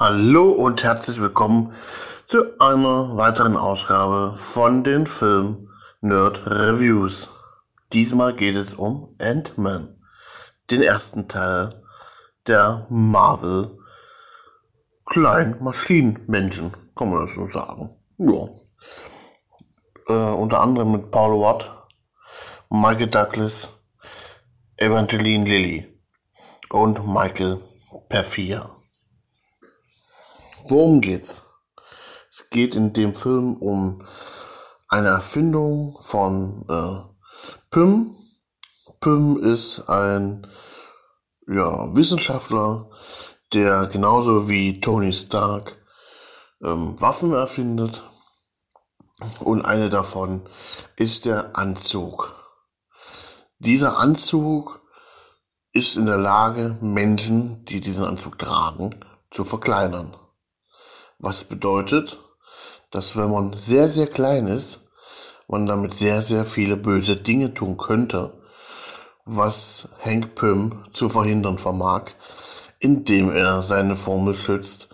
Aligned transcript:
Hallo 0.00 0.52
und 0.52 0.84
herzlich 0.84 1.20
willkommen 1.20 1.72
zu 2.24 2.56
einer 2.60 3.16
weiteren 3.16 3.56
Ausgabe 3.56 4.36
von 4.36 4.84
den 4.84 5.08
Film 5.08 5.70
Nerd 6.00 6.46
Reviews. 6.46 7.30
Diesmal 7.92 8.32
geht 8.32 8.54
es 8.54 8.74
um 8.74 9.16
Ant-Man, 9.18 10.00
den 10.70 10.82
ersten 10.82 11.26
Teil 11.26 11.82
der 12.46 12.86
Marvel 12.90 13.76
Kleinmaschinenmenschen, 15.04 16.70
kann 16.94 17.10
man 17.10 17.26
das 17.26 17.34
so 17.34 17.48
sagen. 17.48 17.90
Ja. 18.18 18.48
Äh, 20.06 20.32
unter 20.32 20.60
anderem 20.60 20.92
mit 20.92 21.10
Paul 21.10 21.40
Watt, 21.40 21.72
Michael 22.70 23.08
Douglas, 23.08 23.72
Evangeline 24.76 25.44
Lilly 25.44 25.88
und 26.70 27.04
Michael 27.04 27.60
Perfia. 28.08 28.77
Worum 30.70 31.00
geht's? 31.00 31.44
Es 32.30 32.50
geht 32.50 32.74
in 32.74 32.92
dem 32.92 33.14
Film 33.14 33.56
um 33.56 34.04
eine 34.88 35.08
Erfindung 35.08 35.96
von 35.98 36.66
äh, 36.68 37.50
Pym. 37.70 38.14
Pym 39.00 39.42
ist 39.42 39.88
ein 39.88 40.46
ja, 41.46 41.96
Wissenschaftler, 41.96 42.90
der 43.54 43.86
genauso 43.86 44.50
wie 44.50 44.78
Tony 44.78 45.14
Stark 45.14 45.78
ähm, 46.62 47.00
Waffen 47.00 47.32
erfindet. 47.32 48.02
Und 49.40 49.64
eine 49.64 49.88
davon 49.88 50.46
ist 50.96 51.24
der 51.24 51.56
Anzug. 51.56 52.34
Dieser 53.58 53.98
Anzug 53.98 54.82
ist 55.72 55.96
in 55.96 56.04
der 56.04 56.18
Lage, 56.18 56.76
Menschen, 56.82 57.64
die 57.64 57.80
diesen 57.80 58.04
Anzug 58.04 58.38
tragen, 58.38 59.02
zu 59.30 59.44
verkleinern. 59.44 60.14
Was 61.20 61.42
bedeutet, 61.42 62.16
dass 62.92 63.16
wenn 63.16 63.32
man 63.32 63.52
sehr, 63.56 63.88
sehr 63.88 64.06
klein 64.06 64.46
ist, 64.46 64.80
man 65.48 65.66
damit 65.66 65.96
sehr, 65.96 66.22
sehr 66.22 66.44
viele 66.44 66.76
böse 66.76 67.16
Dinge 67.16 67.54
tun 67.54 67.76
könnte, 67.76 68.40
was 69.24 69.88
Hank 70.00 70.36
Pym 70.36 70.84
zu 70.92 71.08
verhindern 71.08 71.58
vermag, 71.58 72.12
indem 72.78 73.32
er 73.32 73.64
seine 73.64 73.96
Formel 73.96 74.36
schützt 74.36 74.90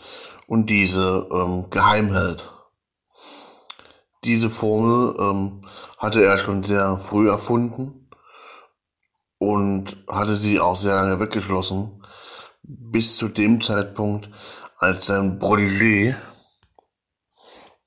und 0.47 0.71
diese 0.71 1.29
ähm, 1.31 1.67
geheim 1.69 2.11
hält. 2.15 2.51
Diese 4.25 4.49
Formel 4.49 5.15
ähm, 5.19 5.67
hatte 5.99 6.25
er 6.25 6.39
schon 6.39 6.63
sehr 6.63 6.97
früh 6.97 7.29
erfunden 7.29 8.09
und 9.37 9.99
hatte 10.09 10.37
sie 10.37 10.59
auch 10.59 10.77
sehr 10.77 10.95
lange 10.95 11.21
weggeschlossen, 11.21 12.03
bis 12.67 13.17
zu 13.17 13.29
dem 13.29 13.61
Zeitpunkt, 13.61 14.31
als 14.79 15.07
sein 15.07 15.39
Protégé, 15.39 16.15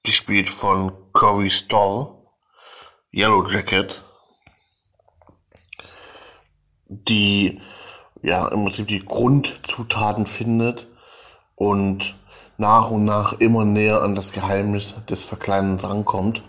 gespielt 0.03 0.49
von 0.49 1.11
Corey 1.11 1.49
Stoll, 1.49 2.15
Yellow 3.11 3.45
Jacket, 3.49 4.03
die 6.87 7.59
ja 8.21 8.47
im 8.47 8.63
Prinzip 8.63 8.87
die 8.87 9.03
Grundzutaten 9.03 10.25
findet 10.25 10.87
und 11.55 12.15
nach 12.57 12.89
und 12.89 13.05
nach 13.05 13.33
immer 13.33 13.65
näher 13.65 14.01
an 14.01 14.15
das 14.15 14.31
Geheimnis 14.31 14.95
des 15.09 15.25
Verkleinens 15.25 15.83
rankommt 15.83 16.43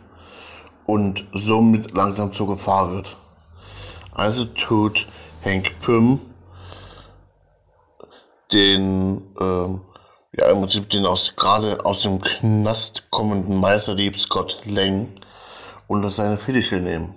und 0.86 1.26
somit 1.32 1.96
langsam 1.96 2.32
zur 2.32 2.48
Gefahr 2.48 2.92
wird. 2.92 3.16
Also 4.12 4.44
tut 4.44 5.06
Hank 5.44 5.78
Pym 5.80 6.20
den 8.52 9.34
ähm, 9.40 9.82
ja 10.32 10.50
im 10.50 10.60
Prinzip 10.60 10.88
den 10.90 11.06
aus 11.06 11.36
gerade 11.36 11.84
aus 11.84 12.02
dem 12.02 12.20
Knast 12.20 13.10
kommenden 13.10 13.60
Meisterdieb 13.60 14.18
Scott 14.18 14.64
Lang 14.66 15.08
unter 15.86 16.10
seine 16.10 16.36
Fittiche 16.36 16.76
nehmen. 16.76 17.14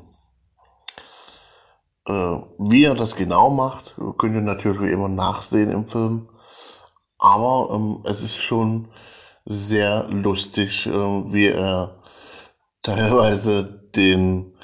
Äh, 2.08 2.41
wie 2.58 2.86
er 2.86 2.96
das 2.96 3.16
genau 3.16 3.50
macht, 3.50 3.96
könnt 4.18 4.36
ihr 4.36 4.41
natürlich 4.41 4.81
wie 4.81 4.91
immer 4.91 5.09
nachsehen 5.09 5.70
im 5.70 5.86
Film. 5.86 6.30
Aber 7.20 7.70
ähm, 7.75 8.03
es 8.06 8.24
ist 8.24 8.38
schon 8.38 8.88
sehr 9.46 10.08
lustig, 10.09 10.88
äh, 10.88 10.91
wie 10.91 11.47
er 11.47 12.02
teilweise 12.81 13.64
den 13.96 14.56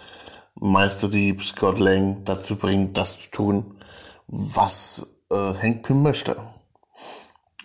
Meisterdieb 0.55 1.43
Scott 1.43 1.77
Lang 1.79 2.23
dazu 2.25 2.55
bringt, 2.55 2.97
das 2.97 3.21
zu 3.21 3.31
tun, 3.31 3.81
was 4.27 5.19
äh, 5.29 5.53
Hank 5.53 5.83
Pym 5.83 6.01
möchte. 6.01 6.37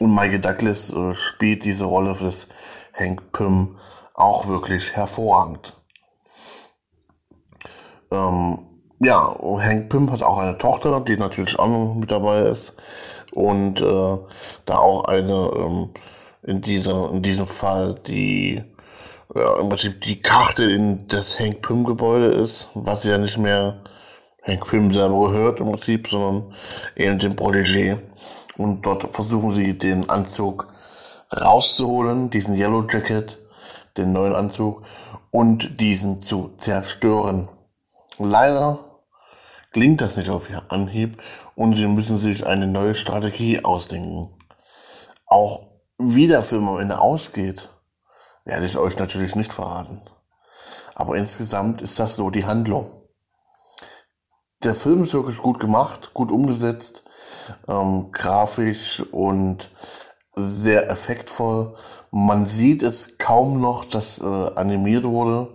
Und 0.02 0.16
Michael 0.16 0.40
Douglas 0.40 0.92
äh, 0.92 1.14
spielt 1.14 1.64
diese 1.64 1.84
Rolle 1.84 2.12
des 2.12 2.48
Hank 2.92 3.30
Pym 3.30 3.76
auch 4.14 4.48
wirklich 4.48 4.96
hervorragend. 4.96 5.74
Ähm, 8.10 8.58
ja, 8.98 9.32
Hank 9.40 9.90
Pym 9.90 10.10
hat 10.10 10.24
auch 10.24 10.38
eine 10.38 10.58
Tochter, 10.58 10.98
die 11.02 11.16
natürlich 11.16 11.56
auch 11.56 11.68
noch 11.68 11.94
mit 11.94 12.10
dabei 12.10 12.40
ist. 12.40 12.74
Und 13.30 13.80
äh, 13.80 14.18
da 14.64 14.78
auch 14.78 15.04
eine, 15.04 15.50
ähm, 15.54 15.90
in, 16.42 16.60
dieser, 16.62 17.12
in 17.12 17.22
diesem 17.22 17.46
Fall, 17.46 17.94
die 18.04 18.60
ja, 19.36 19.60
im 19.60 19.68
Prinzip 19.68 20.00
die 20.00 20.20
Karte 20.20 20.64
in 20.64 21.06
das 21.06 21.38
Hank 21.38 21.62
Pym 21.62 21.84
Gebäude 21.84 22.26
ist, 22.26 22.70
was 22.74 23.04
ja 23.04 23.18
nicht 23.18 23.38
mehr 23.38 23.84
Hank 24.42 24.66
Pym 24.66 24.92
selber 24.92 25.30
gehört 25.30 25.60
im 25.60 25.66
Prinzip, 25.66 26.08
sondern 26.08 26.54
eben 26.96 27.18
dem 27.18 27.34
Protégé. 27.34 27.98
Und 28.58 28.84
dort 28.84 29.14
versuchen 29.14 29.52
sie 29.52 29.78
den 29.78 30.10
Anzug 30.10 30.66
rauszuholen, 31.32 32.28
diesen 32.30 32.56
Yellow 32.56 32.84
Jacket, 32.88 33.38
den 33.96 34.12
neuen 34.12 34.34
Anzug, 34.34 34.82
und 35.30 35.80
diesen 35.80 36.22
zu 36.22 36.54
zerstören. 36.58 37.48
Leider 38.18 38.80
klingt 39.70 40.00
das 40.00 40.16
nicht 40.16 40.28
auf 40.28 40.48
Anhieb 40.68 41.22
und 41.54 41.76
sie 41.76 41.86
müssen 41.86 42.18
sich 42.18 42.44
eine 42.44 42.66
neue 42.66 42.94
Strategie 42.94 43.64
ausdenken. 43.64 44.28
Auch 45.26 45.68
wie 45.98 46.26
der 46.26 46.42
Film 46.42 46.68
am 46.68 46.80
Ende 46.80 47.00
ausgeht, 47.00 47.70
werde 48.44 48.66
ich 48.66 48.76
euch 48.76 48.98
natürlich 48.98 49.36
nicht 49.36 49.52
verraten. 49.52 50.02
Aber 50.94 51.16
insgesamt 51.16 51.80
ist 51.80 51.98
das 51.98 52.16
so 52.16 52.28
die 52.28 52.44
Handlung 52.44 53.01
der 54.64 54.74
Film 54.74 55.04
ist 55.04 55.14
wirklich 55.14 55.38
gut 55.38 55.58
gemacht, 55.58 56.12
gut 56.14 56.30
umgesetzt, 56.30 57.04
ähm, 57.68 58.12
grafisch 58.12 59.02
und 59.10 59.70
sehr 60.34 60.90
effektvoll. 60.90 61.74
Man 62.10 62.46
sieht 62.46 62.82
es 62.82 63.18
kaum 63.18 63.60
noch, 63.60 63.84
dass 63.84 64.20
äh, 64.20 64.24
animiert 64.24 65.04
wurde. 65.04 65.48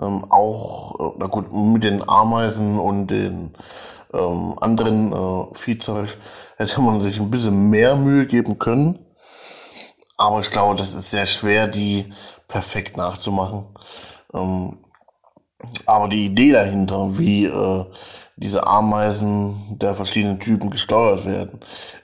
Ähm, 0.00 0.26
auch, 0.30 0.98
äh, 1.00 1.14
na 1.18 1.26
gut, 1.26 1.52
mit 1.52 1.84
den 1.84 2.06
Ameisen 2.08 2.78
und 2.78 3.08
den 3.08 3.54
ähm, 4.12 4.56
anderen 4.60 5.12
äh, 5.12 5.54
Viehzeug 5.54 6.16
hätte 6.56 6.80
man 6.80 7.00
sich 7.00 7.18
ein 7.20 7.30
bisschen 7.30 7.70
mehr 7.70 7.96
Mühe 7.96 8.26
geben 8.26 8.58
können. 8.58 8.98
Aber 10.18 10.40
ich 10.40 10.50
glaube, 10.50 10.76
das 10.76 10.94
ist 10.94 11.10
sehr 11.10 11.26
schwer, 11.26 11.66
die 11.66 12.12
perfekt 12.48 12.96
nachzumachen. 12.96 13.66
Ähm, 14.34 14.78
aber 15.86 16.08
die 16.08 16.26
Idee 16.26 16.52
dahinter, 16.52 17.18
wie 17.18 17.46
äh, 17.46 17.84
diese 18.36 18.66
Ameisen 18.66 19.78
der 19.78 19.94
verschiedenen 19.94 20.38
Typen 20.38 20.70
gesteuert 20.70 21.24
werden, 21.24 21.60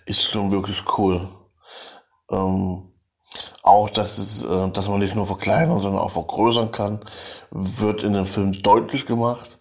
ist 0.06 0.24
schon 0.24 0.50
wirklich 0.50 0.82
cool. 0.96 1.28
Ähm, 2.30 2.88
auch, 3.62 3.90
dass, 3.90 4.18
es, 4.18 4.44
äh, 4.44 4.70
dass 4.70 4.88
man 4.88 5.00
nicht 5.00 5.14
nur 5.14 5.26
verkleinern, 5.26 5.80
sondern 5.80 6.00
auch 6.02 6.10
vergrößern 6.10 6.70
kann, 6.70 7.00
wird 7.50 8.02
in 8.02 8.14
dem 8.14 8.26
Film 8.26 8.52
deutlich 8.62 9.06
gemacht. 9.06 9.58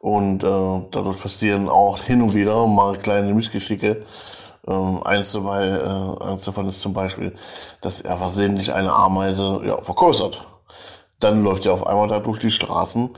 Und 0.00 0.44
äh, 0.44 0.86
dadurch 0.90 1.20
passieren 1.20 1.68
auch 1.68 2.00
hin 2.02 2.22
und 2.22 2.34
wieder 2.34 2.66
mal 2.66 2.96
kleine 2.96 3.32
Missgeschicke. 3.34 4.04
Ähm, 4.66 5.02
eins, 5.04 5.32
dabei, 5.32 5.66
äh, 5.66 6.24
eins 6.24 6.44
davon 6.44 6.68
ist 6.68 6.80
zum 6.80 6.92
Beispiel, 6.92 7.34
dass 7.80 8.00
er 8.00 8.16
versehentlich 8.18 8.72
eine 8.72 8.92
Ameise 8.92 9.60
ja, 9.64 9.80
vergrößert 9.80 10.46
dann 11.20 11.42
läuft 11.42 11.66
er 11.66 11.72
auf 11.72 11.86
einmal 11.86 12.08
da 12.08 12.20
durch 12.20 12.38
die 12.38 12.50
Straßen 12.50 13.10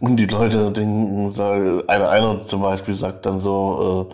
und 0.00 0.16
die 0.16 0.26
Leute 0.26 0.72
denken, 0.72 1.32
einer, 1.88 2.10
einer 2.10 2.46
zum 2.46 2.62
Beispiel 2.62 2.94
sagt 2.94 3.26
dann 3.26 3.40
so, 3.40 4.10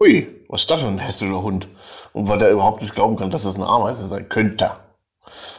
äh, 0.00 0.04
ui, 0.04 0.44
was 0.48 0.62
ist 0.62 0.70
das 0.70 0.82
für 0.82 0.88
ein 0.88 0.98
hässlicher 0.98 1.42
Hund? 1.42 1.68
Und 2.12 2.28
weil 2.28 2.38
der 2.38 2.50
überhaupt 2.50 2.82
nicht 2.82 2.94
glauben 2.94 3.16
kann, 3.16 3.30
dass 3.30 3.44
es 3.44 3.56
eine 3.56 3.66
Ameise 3.66 4.08
sein 4.08 4.28
könnte. 4.28 4.72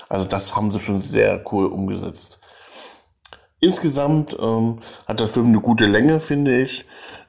Also 0.09 0.25
das 0.25 0.55
haben 0.55 0.71
sie 0.71 0.79
schon 0.79 1.01
sehr 1.01 1.43
cool 1.51 1.67
umgesetzt. 1.67 2.39
Insgesamt 3.59 4.35
ähm, 4.39 4.79
hat 5.07 5.19
der 5.19 5.27
Film 5.27 5.47
eine 5.47 5.61
gute 5.61 5.85
Länge, 5.85 6.19
finde 6.19 6.61
ich. 6.61 6.85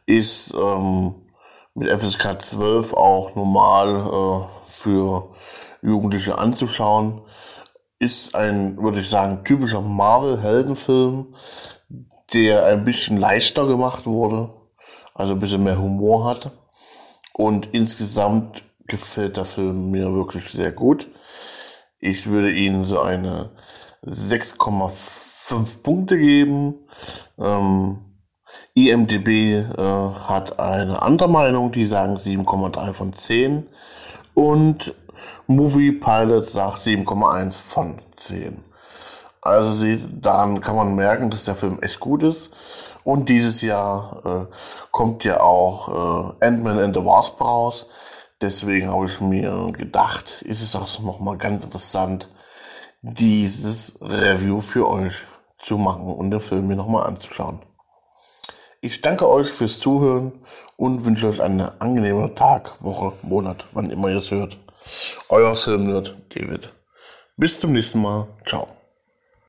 Ist 0.07 0.55
ähm, 0.55 1.15
mit 1.75 1.89
FSK 1.91 2.41
12 2.41 2.95
auch 2.95 3.35
normal 3.35 3.89
äh, 4.47 4.73
für 4.83 5.35
Jugendliche 5.83 6.39
anzuschauen 6.39 7.23
ist 7.99 8.35
ein, 8.35 8.77
würde 8.77 9.01
ich 9.01 9.09
sagen, 9.09 9.45
typischer 9.45 9.81
Marvel-Heldenfilm, 9.81 11.35
der 12.33 12.67
ein 12.67 12.85
bisschen 12.85 13.17
leichter 13.17 13.67
gemacht 13.67 14.07
wurde, 14.07 14.51
also 15.15 15.33
ein 15.33 15.41
bisschen 15.41 15.65
mehr 15.65 15.81
Humor 15.81 16.25
hat 16.25 16.53
und 17.33 17.69
insgesamt 17.73 18.63
gefällt 18.87 19.37
der 19.37 19.45
Film 19.45 19.91
mir 19.91 20.13
wirklich 20.13 20.51
sehr 20.51 20.73
gut. 20.73 21.09
Ich 22.01 22.27
würde 22.27 22.53
ihm 22.53 22.85
so 22.85 23.01
eine 23.01 23.51
6,5 24.05 25.83
Punkte 25.83 26.17
geben. 26.17 26.75
Ähm, 27.39 27.99
IMDB 28.75 29.29
äh, 29.29 29.65
hat 29.77 30.61
eine 30.61 31.03
andere 31.03 31.29
Meinung, 31.29 31.73
die 31.73 31.85
sagen 31.85 32.17
7,3 32.17 32.93
von 32.93 33.13
10 33.13 33.67
und 34.35 34.95
Movie 35.47 35.93
Pilot 35.93 36.49
sagt 36.49 36.79
7,1 36.79 37.63
von 37.63 37.99
10. 38.17 38.65
Also 39.41 39.73
sie, 39.73 40.03
daran 40.21 40.61
kann 40.61 40.77
man 40.77 40.95
merken, 40.95 41.31
dass 41.31 41.45
der 41.45 41.55
Film 41.55 41.79
echt 41.81 42.01
gut 42.01 42.23
ist. 42.23 42.51
Und 43.05 43.29
dieses 43.29 43.63
Jahr 43.63 44.21
äh, 44.25 44.55
kommt 44.91 45.25
ja 45.25 45.41
auch 45.41 46.35
äh, 46.41 46.45
Ant-Man 46.47 46.79
and 46.79 46.95
the 46.95 47.05
Wasp 47.05 47.41
raus. 47.41 47.87
Deswegen 48.41 48.89
habe 48.89 49.07
ich 49.07 49.21
mir 49.21 49.73
gedacht, 49.73 50.43
ist 50.43 50.63
es 50.63 50.73
doch 50.73 51.01
nochmal 51.01 51.39
ganz 51.39 51.65
interessant, 51.65 52.29
dieses 53.03 53.99
Review 54.01 54.61
für 54.61 54.89
euch 54.89 55.15
zu 55.59 55.79
machen 55.79 56.13
und 56.13 56.31
den 56.31 56.41
Film 56.41 56.69
mir 56.69 56.77
nochmal 56.77 57.07
anzuschauen. 57.07 57.61
Ich 58.81 59.01
danke 59.01 59.29
euch 59.29 59.51
fürs 59.51 59.81
Zuhören 59.81 60.33
und 60.77 61.05
wünsche 61.05 61.29
euch 61.29 61.43
einen 61.43 61.61
angenehmen 61.81 62.37
Tag, 62.37 62.83
Woche, 62.83 63.13
Monat, 63.23 63.67
wann 63.73 63.91
immer 63.91 64.09
ihr 64.09 64.19
es 64.19 64.31
hört. 64.31 64.57
Euer 65.29 65.55
Filmnerd 65.55 66.17
David. 66.35 66.73
Bis 67.37 67.61
zum 67.61 67.73
nächsten 67.73 68.03
Mal. 68.03 68.29
Ciao. 68.47 68.78